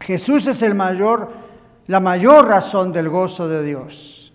[0.00, 1.30] Jesús es el mayor,
[1.86, 4.32] la mayor razón del gozo de Dios.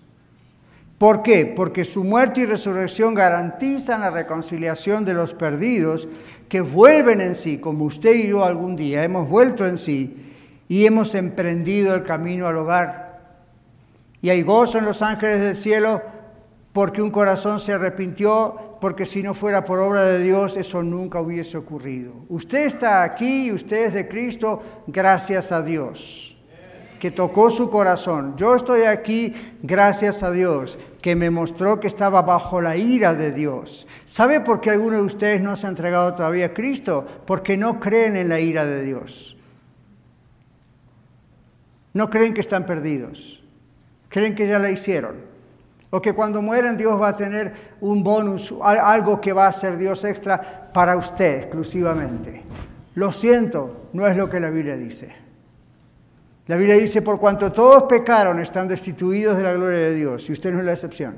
[0.98, 1.46] ¿Por qué?
[1.46, 6.08] Porque su muerte y resurrección garantizan la reconciliación de los perdidos
[6.50, 10.32] que vuelven en sí, como usted y yo algún día hemos vuelto en sí
[10.68, 13.20] y hemos emprendido el camino al hogar.
[14.22, 16.02] Y hay gozo en los ángeles del cielo
[16.74, 21.20] porque un corazón se arrepintió, porque si no fuera por obra de Dios eso nunca
[21.20, 22.14] hubiese ocurrido.
[22.30, 26.38] Usted está aquí, usted es de Cristo, gracias a Dios,
[27.00, 28.36] que tocó su corazón.
[28.38, 33.32] Yo estoy aquí gracias a Dios, que me mostró que estaba bajo la ira de
[33.32, 33.86] Dios.
[34.06, 37.06] ¿Sabe por qué algunos de ustedes no se han entregado todavía a Cristo?
[37.26, 39.36] Porque no creen en la ira de Dios.
[41.94, 43.44] No creen que están perdidos.
[44.08, 45.31] Creen que ya la hicieron
[45.92, 49.78] o que cuando mueren Dios va a tener un bonus, algo que va a ser
[49.78, 52.44] Dios extra para usted exclusivamente.
[52.96, 55.14] Lo siento, no es lo que la Biblia dice.
[56.48, 60.32] La Biblia dice, por cuanto todos pecaron, están destituidos de la gloria de Dios, y
[60.32, 61.16] usted no es la excepción.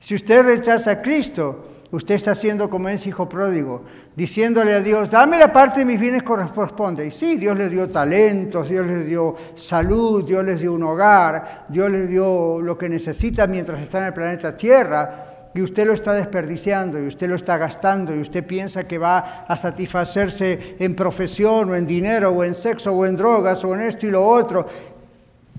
[0.00, 5.08] Si usted rechaza a Cristo, usted está siendo como ese hijo pródigo, diciéndole a Dios,
[5.08, 7.06] dame la parte de mis bienes corresponde.
[7.06, 11.66] Y sí, Dios le dio talentos, Dios le dio salud, Dios les dio un hogar,
[11.68, 15.24] Dios le dio lo que necesita mientras está en el planeta Tierra,
[15.54, 19.44] y usted lo está desperdiciando, y usted lo está gastando, y usted piensa que va
[19.48, 23.80] a satisfacerse en profesión, o en dinero, o en sexo, o en drogas, o en
[23.80, 24.66] esto y lo otro.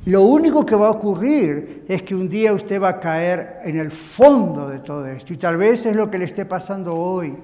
[0.06, 3.78] Lo único que va a ocurrir es que un día usted va a caer en
[3.78, 5.34] el fondo de todo esto.
[5.34, 7.38] Y tal vez es lo que le esté pasando hoy,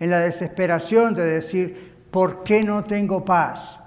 [0.00, 3.80] en la desesperación de decir, ¿por qué no tengo paz?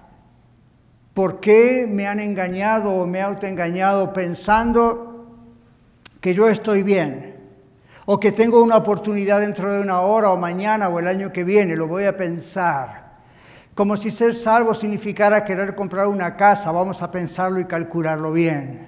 [1.13, 5.27] ¿Por qué me han engañado o me he autoengañado pensando
[6.21, 7.35] que yo estoy bien?
[8.05, 11.43] O que tengo una oportunidad dentro de una hora o mañana o el año que
[11.43, 13.04] viene, lo voy a pensar
[13.75, 18.87] como si ser salvo significara querer comprar una casa, vamos a pensarlo y calcularlo bien.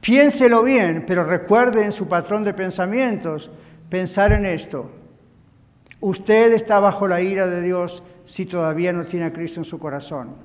[0.00, 3.50] Piénselo bien, pero recuerde en su patrón de pensamientos
[3.88, 4.90] pensar en esto.
[6.00, 9.80] Usted está bajo la ira de Dios si todavía no tiene a Cristo en su
[9.80, 10.36] corazón.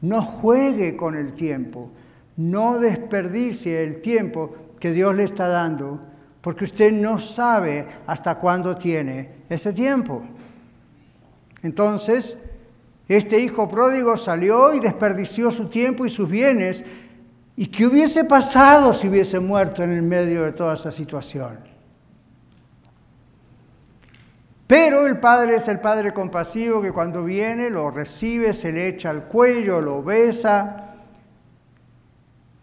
[0.00, 1.90] No juegue con el tiempo,
[2.36, 5.98] no desperdicie el tiempo que Dios le está dando,
[6.40, 10.22] porque usted no sabe hasta cuándo tiene ese tiempo.
[11.62, 12.38] Entonces,
[13.08, 16.84] este hijo pródigo salió y desperdició su tiempo y sus bienes.
[17.56, 21.58] ¿Y qué hubiese pasado si hubiese muerto en el medio de toda esa situación?
[24.66, 29.10] Pero el Padre es el Padre compasivo que cuando viene lo recibe, se le echa
[29.10, 30.94] al cuello, lo besa,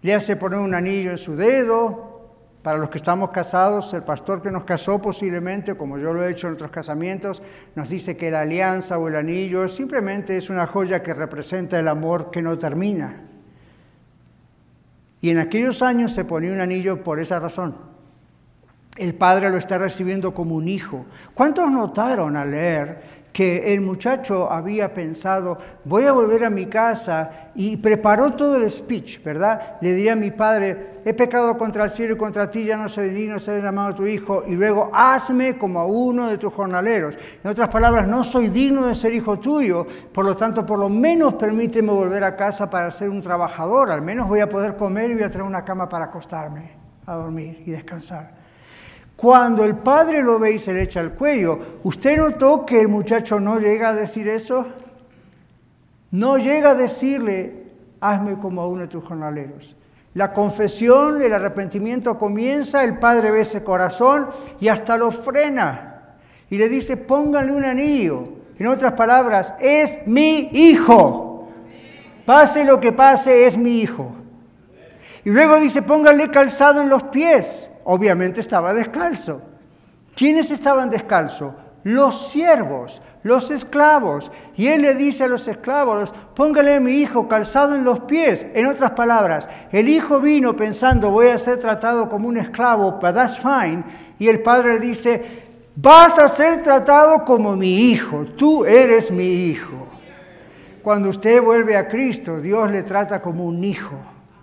[0.01, 2.16] le hace poner un anillo en su dedo,
[2.62, 6.32] para los que estamos casados, el pastor que nos casó posiblemente, como yo lo he
[6.32, 7.41] hecho en otros casamientos,
[7.76, 11.88] nos dice que la alianza o el anillo simplemente es una joya que representa el
[11.88, 13.24] amor que no termina.
[15.22, 17.96] Y en aquellos años se ponía un anillo por esa razón.
[18.98, 21.06] El padre lo está recibiendo como un hijo.
[21.33, 27.52] ¿Cuántos notaron al leer que el muchacho había pensado, voy a volver a mi casa
[27.54, 29.77] y preparó todo el speech, ¿verdad?
[29.79, 32.89] Le diría a mi padre, he pecado contra el cielo y contra ti, ya no
[32.89, 36.52] soy digno de ser llamado tu hijo, y luego hazme como a uno de tus
[36.52, 37.15] jornaleros.
[37.43, 40.89] En otras palabras, no soy digno de ser hijo tuyo, por lo tanto, por lo
[40.89, 45.12] menos permíteme volver a casa para ser un trabajador, al menos voy a poder comer
[45.12, 46.71] y voy a tener una cama para acostarme,
[47.06, 48.37] a dormir y descansar.
[49.18, 52.88] Cuando el padre lo ve y se le echa al cuello, ¿usted notó que el
[52.88, 54.68] muchacho no llega a decir eso?
[56.12, 57.63] No llega a decirle,
[58.00, 59.76] hazme como a uno de tus jornaleros.
[60.13, 64.28] La confesión, el arrepentimiento comienza, el padre ve ese corazón
[64.60, 66.15] y hasta lo frena.
[66.52, 68.24] Y le dice, pónganle un anillo.
[68.60, 71.50] En otras palabras, es mi hijo.
[72.24, 74.15] Pase lo que pase, es mi hijo.
[75.24, 77.72] Y luego dice, póngale calzado en los pies.
[77.90, 79.40] Obviamente estaba descalzo.
[80.13, 81.54] ¿Quiénes estaban descalzos?
[81.83, 84.29] Los siervos, los esclavos.
[84.58, 88.46] Y él le dice a los esclavos, póngale a mi hijo calzado en los pies.
[88.54, 93.13] En otras palabras, el hijo vino pensando, voy a ser tratado como un esclavo, but
[93.13, 93.85] that's fine.
[94.19, 99.46] Y el padre le dice, vas a ser tratado como mi hijo, tú eres mi
[99.46, 99.88] hijo.
[100.83, 103.96] Cuando usted vuelve a Cristo, Dios le trata como un hijo.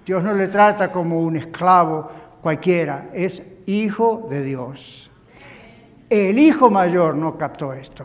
[0.06, 2.10] Dios no le trata como un esclavo
[2.44, 5.10] cualquiera, es hijo de Dios.
[6.10, 8.04] El hijo mayor no captó esto.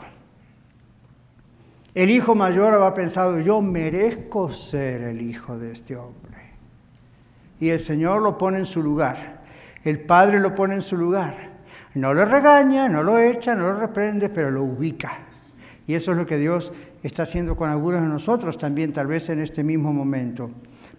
[1.94, 6.54] El hijo mayor había pensado, yo merezco ser el hijo de este hombre.
[7.60, 9.42] Y el Señor lo pone en su lugar.
[9.84, 11.50] El Padre lo pone en su lugar.
[11.96, 15.18] No lo regaña, no lo echa, no lo reprende, pero lo ubica.
[15.86, 16.72] Y eso es lo que Dios
[17.04, 20.50] está haciendo con algunos de nosotros también, tal vez en este mismo momento.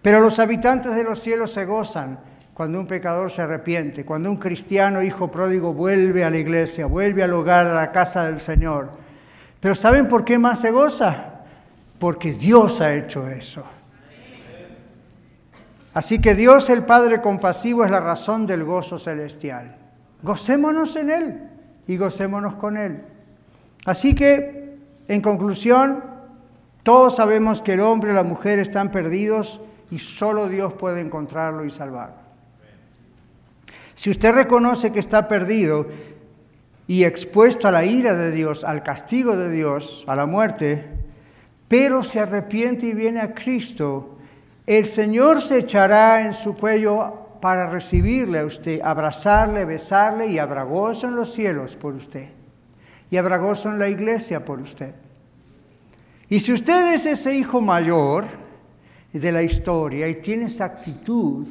[0.02, 2.18] Pero los habitantes de los cielos se gozan
[2.60, 7.22] cuando un pecador se arrepiente, cuando un cristiano hijo pródigo vuelve a la iglesia, vuelve
[7.22, 8.90] al hogar, a la casa del Señor.
[9.60, 11.40] Pero ¿saben por qué más se goza?
[11.98, 13.64] Porque Dios ha hecho eso.
[15.94, 19.78] Así que Dios el Padre compasivo es la razón del gozo celestial.
[20.22, 21.42] Gocémonos en Él
[21.86, 23.00] y gocémonos con Él.
[23.86, 24.76] Así que,
[25.08, 26.04] en conclusión,
[26.82, 31.64] todos sabemos que el hombre y la mujer están perdidos y solo Dios puede encontrarlo
[31.64, 32.19] y salvarlo.
[34.00, 35.84] Si usted reconoce que está perdido
[36.86, 40.86] y expuesto a la ira de Dios, al castigo de Dios, a la muerte,
[41.68, 44.16] pero se arrepiente y viene a Cristo,
[44.66, 50.62] el Señor se echará en su cuello para recibirle a usted, abrazarle, besarle y habrá
[50.62, 52.30] gozo en los cielos por usted.
[53.10, 54.94] Y habrá gozo en la iglesia por usted.
[56.30, 58.24] Y si usted es ese hijo mayor
[59.12, 61.46] de la historia y tiene esa actitud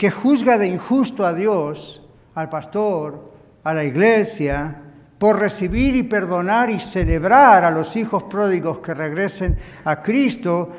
[0.00, 2.00] que juzga de injusto a Dios,
[2.34, 3.32] al pastor,
[3.62, 4.80] a la iglesia
[5.18, 10.70] por recibir y perdonar y celebrar a los hijos pródigos que regresen a Cristo,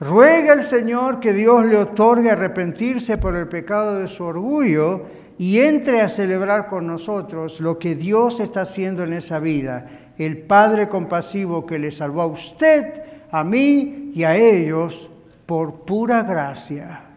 [0.00, 5.02] ruega al Señor que Dios le otorgue arrepentirse por el pecado de su orgullo
[5.36, 9.84] y entre a celebrar con nosotros lo que Dios está haciendo en esa vida,
[10.16, 15.10] el Padre compasivo que le salvó a usted, a mí y a ellos
[15.44, 17.09] por pura gracia.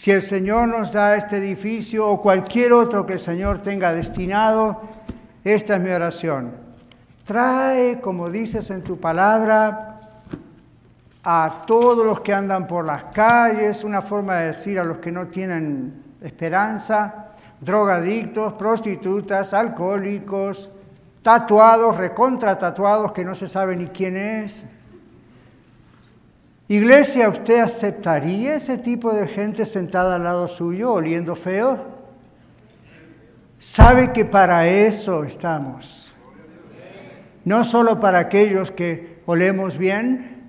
[0.00, 4.80] Si el Señor nos da este edificio o cualquier otro que el Señor tenga destinado,
[5.44, 6.52] esta es mi oración.
[7.22, 10.00] Trae, como dices en tu palabra,
[11.22, 15.12] a todos los que andan por las calles, una forma de decir a los que
[15.12, 17.26] no tienen esperanza,
[17.60, 20.70] drogadictos, prostitutas, alcohólicos,
[21.20, 24.64] tatuados, recontra tatuados que no se sabe ni quién es,
[26.70, 31.84] Iglesia, ¿usted aceptaría ese tipo de gente sentada al lado suyo, oliendo feo?
[33.58, 36.14] Sabe que para eso estamos.
[37.44, 40.48] No solo para aquellos que olemos bien,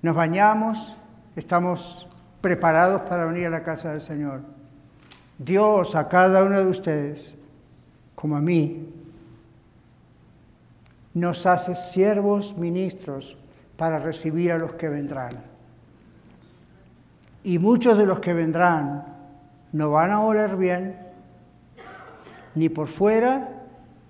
[0.00, 0.96] nos bañamos,
[1.36, 2.08] estamos
[2.40, 4.40] preparados para venir a la casa del Señor.
[5.36, 7.36] Dios a cada uno de ustedes,
[8.14, 8.88] como a mí,
[11.12, 13.36] nos hace siervos ministros
[13.80, 15.30] para recibir a los que vendrán.
[17.42, 19.06] Y muchos de los que vendrán
[19.72, 20.98] no van a oler bien,
[22.54, 23.48] ni por fuera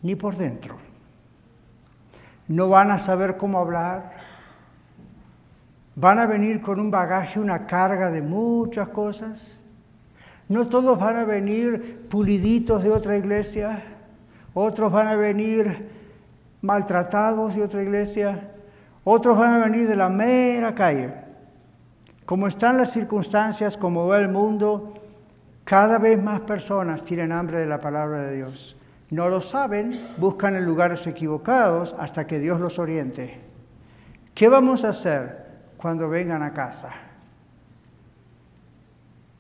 [0.03, 0.77] ni por dentro.
[2.49, 4.15] No van a saber cómo hablar.
[5.95, 9.61] Van a venir con un bagaje, una carga de muchas cosas.
[10.49, 13.85] No todos van a venir puliditos de otra iglesia.
[14.53, 15.93] Otros van a venir
[16.61, 18.51] maltratados de otra iglesia.
[19.13, 21.13] Otros van a venir de la mera calle.
[22.25, 24.95] Como están las circunstancias, como va el mundo,
[25.65, 28.77] cada vez más personas tienen hambre de la palabra de Dios.
[29.11, 33.41] No lo saben, buscan en lugares equivocados hasta que Dios los oriente.
[34.33, 35.45] ¿Qué vamos a hacer
[35.77, 36.91] cuando vengan a casa?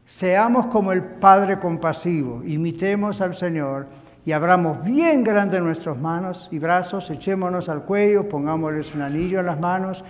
[0.04, 3.86] Seamos como el Padre compasivo, imitemos al Señor
[4.24, 9.46] y abramos bien grande nuestras manos y brazos, echémonos al cuello, pongámosles un anillo en
[9.46, 10.04] las manos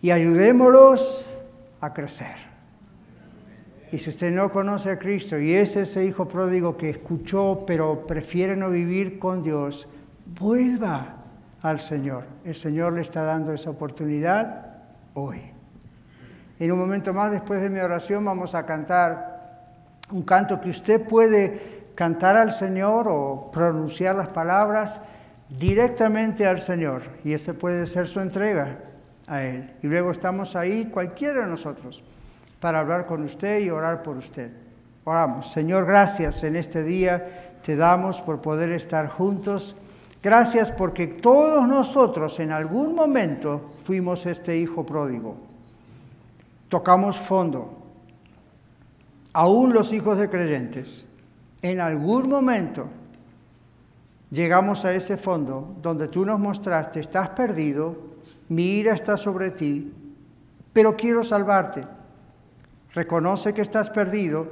[0.00, 1.28] y ayudémoslos
[1.80, 2.50] a crecer.
[3.92, 8.06] Y si usted no conoce a Cristo y es ese hijo pródigo que escuchó pero
[8.06, 9.88] prefiere no vivir con Dios,
[10.38, 11.16] vuelva
[11.60, 12.24] al Señor.
[12.44, 14.66] El Señor le está dando esa oportunidad
[15.14, 15.40] hoy.
[16.60, 19.40] En un momento más, después de mi oración, vamos a cantar
[20.10, 25.02] un canto que usted puede cantar al Señor o pronunciar las palabras,
[25.50, 28.78] directamente al Señor y ese puede ser su entrega
[29.26, 29.74] a Él.
[29.82, 32.02] Y luego estamos ahí, cualquiera de nosotros,
[32.58, 34.50] para hablar con usted y orar por usted.
[35.04, 35.52] Oramos.
[35.52, 39.76] Señor, gracias en este día te damos por poder estar juntos.
[40.22, 45.36] Gracias porque todos nosotros en algún momento fuimos este hijo pródigo.
[46.70, 47.76] Tocamos fondo.
[49.34, 51.06] Aún los hijos de creyentes,
[51.62, 52.88] en algún momento
[54.30, 57.96] llegamos a ese fondo donde tú nos mostraste, estás perdido,
[58.48, 59.92] mi ira está sobre ti,
[60.72, 61.86] pero quiero salvarte.
[62.92, 64.48] Reconoce que estás perdido,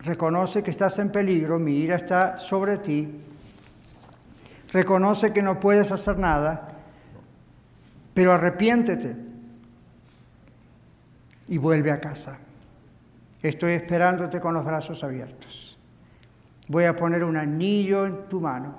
[0.00, 3.08] reconoce que estás en peligro, mi ira está sobre ti,
[4.72, 6.68] reconoce que no puedes hacer nada,
[8.12, 9.16] pero arrepiéntete
[11.48, 12.38] y vuelve a casa.
[13.40, 15.67] Estoy esperándote con los brazos abiertos.
[16.68, 18.74] Voy a poner un anillo en tu mano.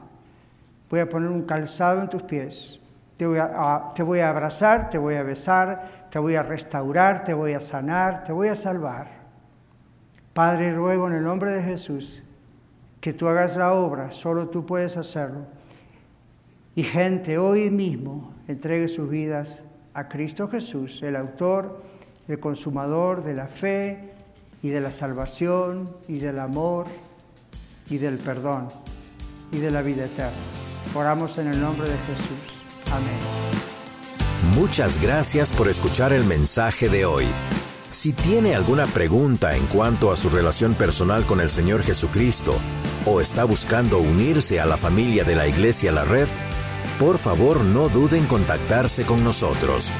[0.90, 2.80] Voy a poner un calzado en tus pies.
[3.18, 7.60] Te voy a, abrazar, te voy a besar, te voy a restaurar, te voy a
[7.60, 9.08] sanar, te voy a salvar.
[10.34, 12.24] Padre, ruego en el nombre de Jesús
[13.02, 15.42] que tú hagas la obra, solo tú puedes hacerlo.
[16.76, 21.82] Y gente hoy mismo entregue sus vidas a Cristo Jesús, el autor,
[22.28, 24.14] el consumador de la fe
[24.62, 26.86] y de la salvación y del amor
[27.90, 28.70] y del perdón
[29.52, 30.32] y de la vida eterna.
[30.94, 32.60] Oramos en el nombre de Jesús.
[32.92, 33.18] Amén.
[34.56, 37.26] Muchas gracias por escuchar el mensaje de hoy.
[37.90, 42.56] Si tiene alguna pregunta en cuanto a su relación personal con el Señor Jesucristo
[43.06, 46.28] o está buscando unirse a la familia de la Iglesia La Red,
[47.00, 49.92] por favor no duden en contactarse con nosotros.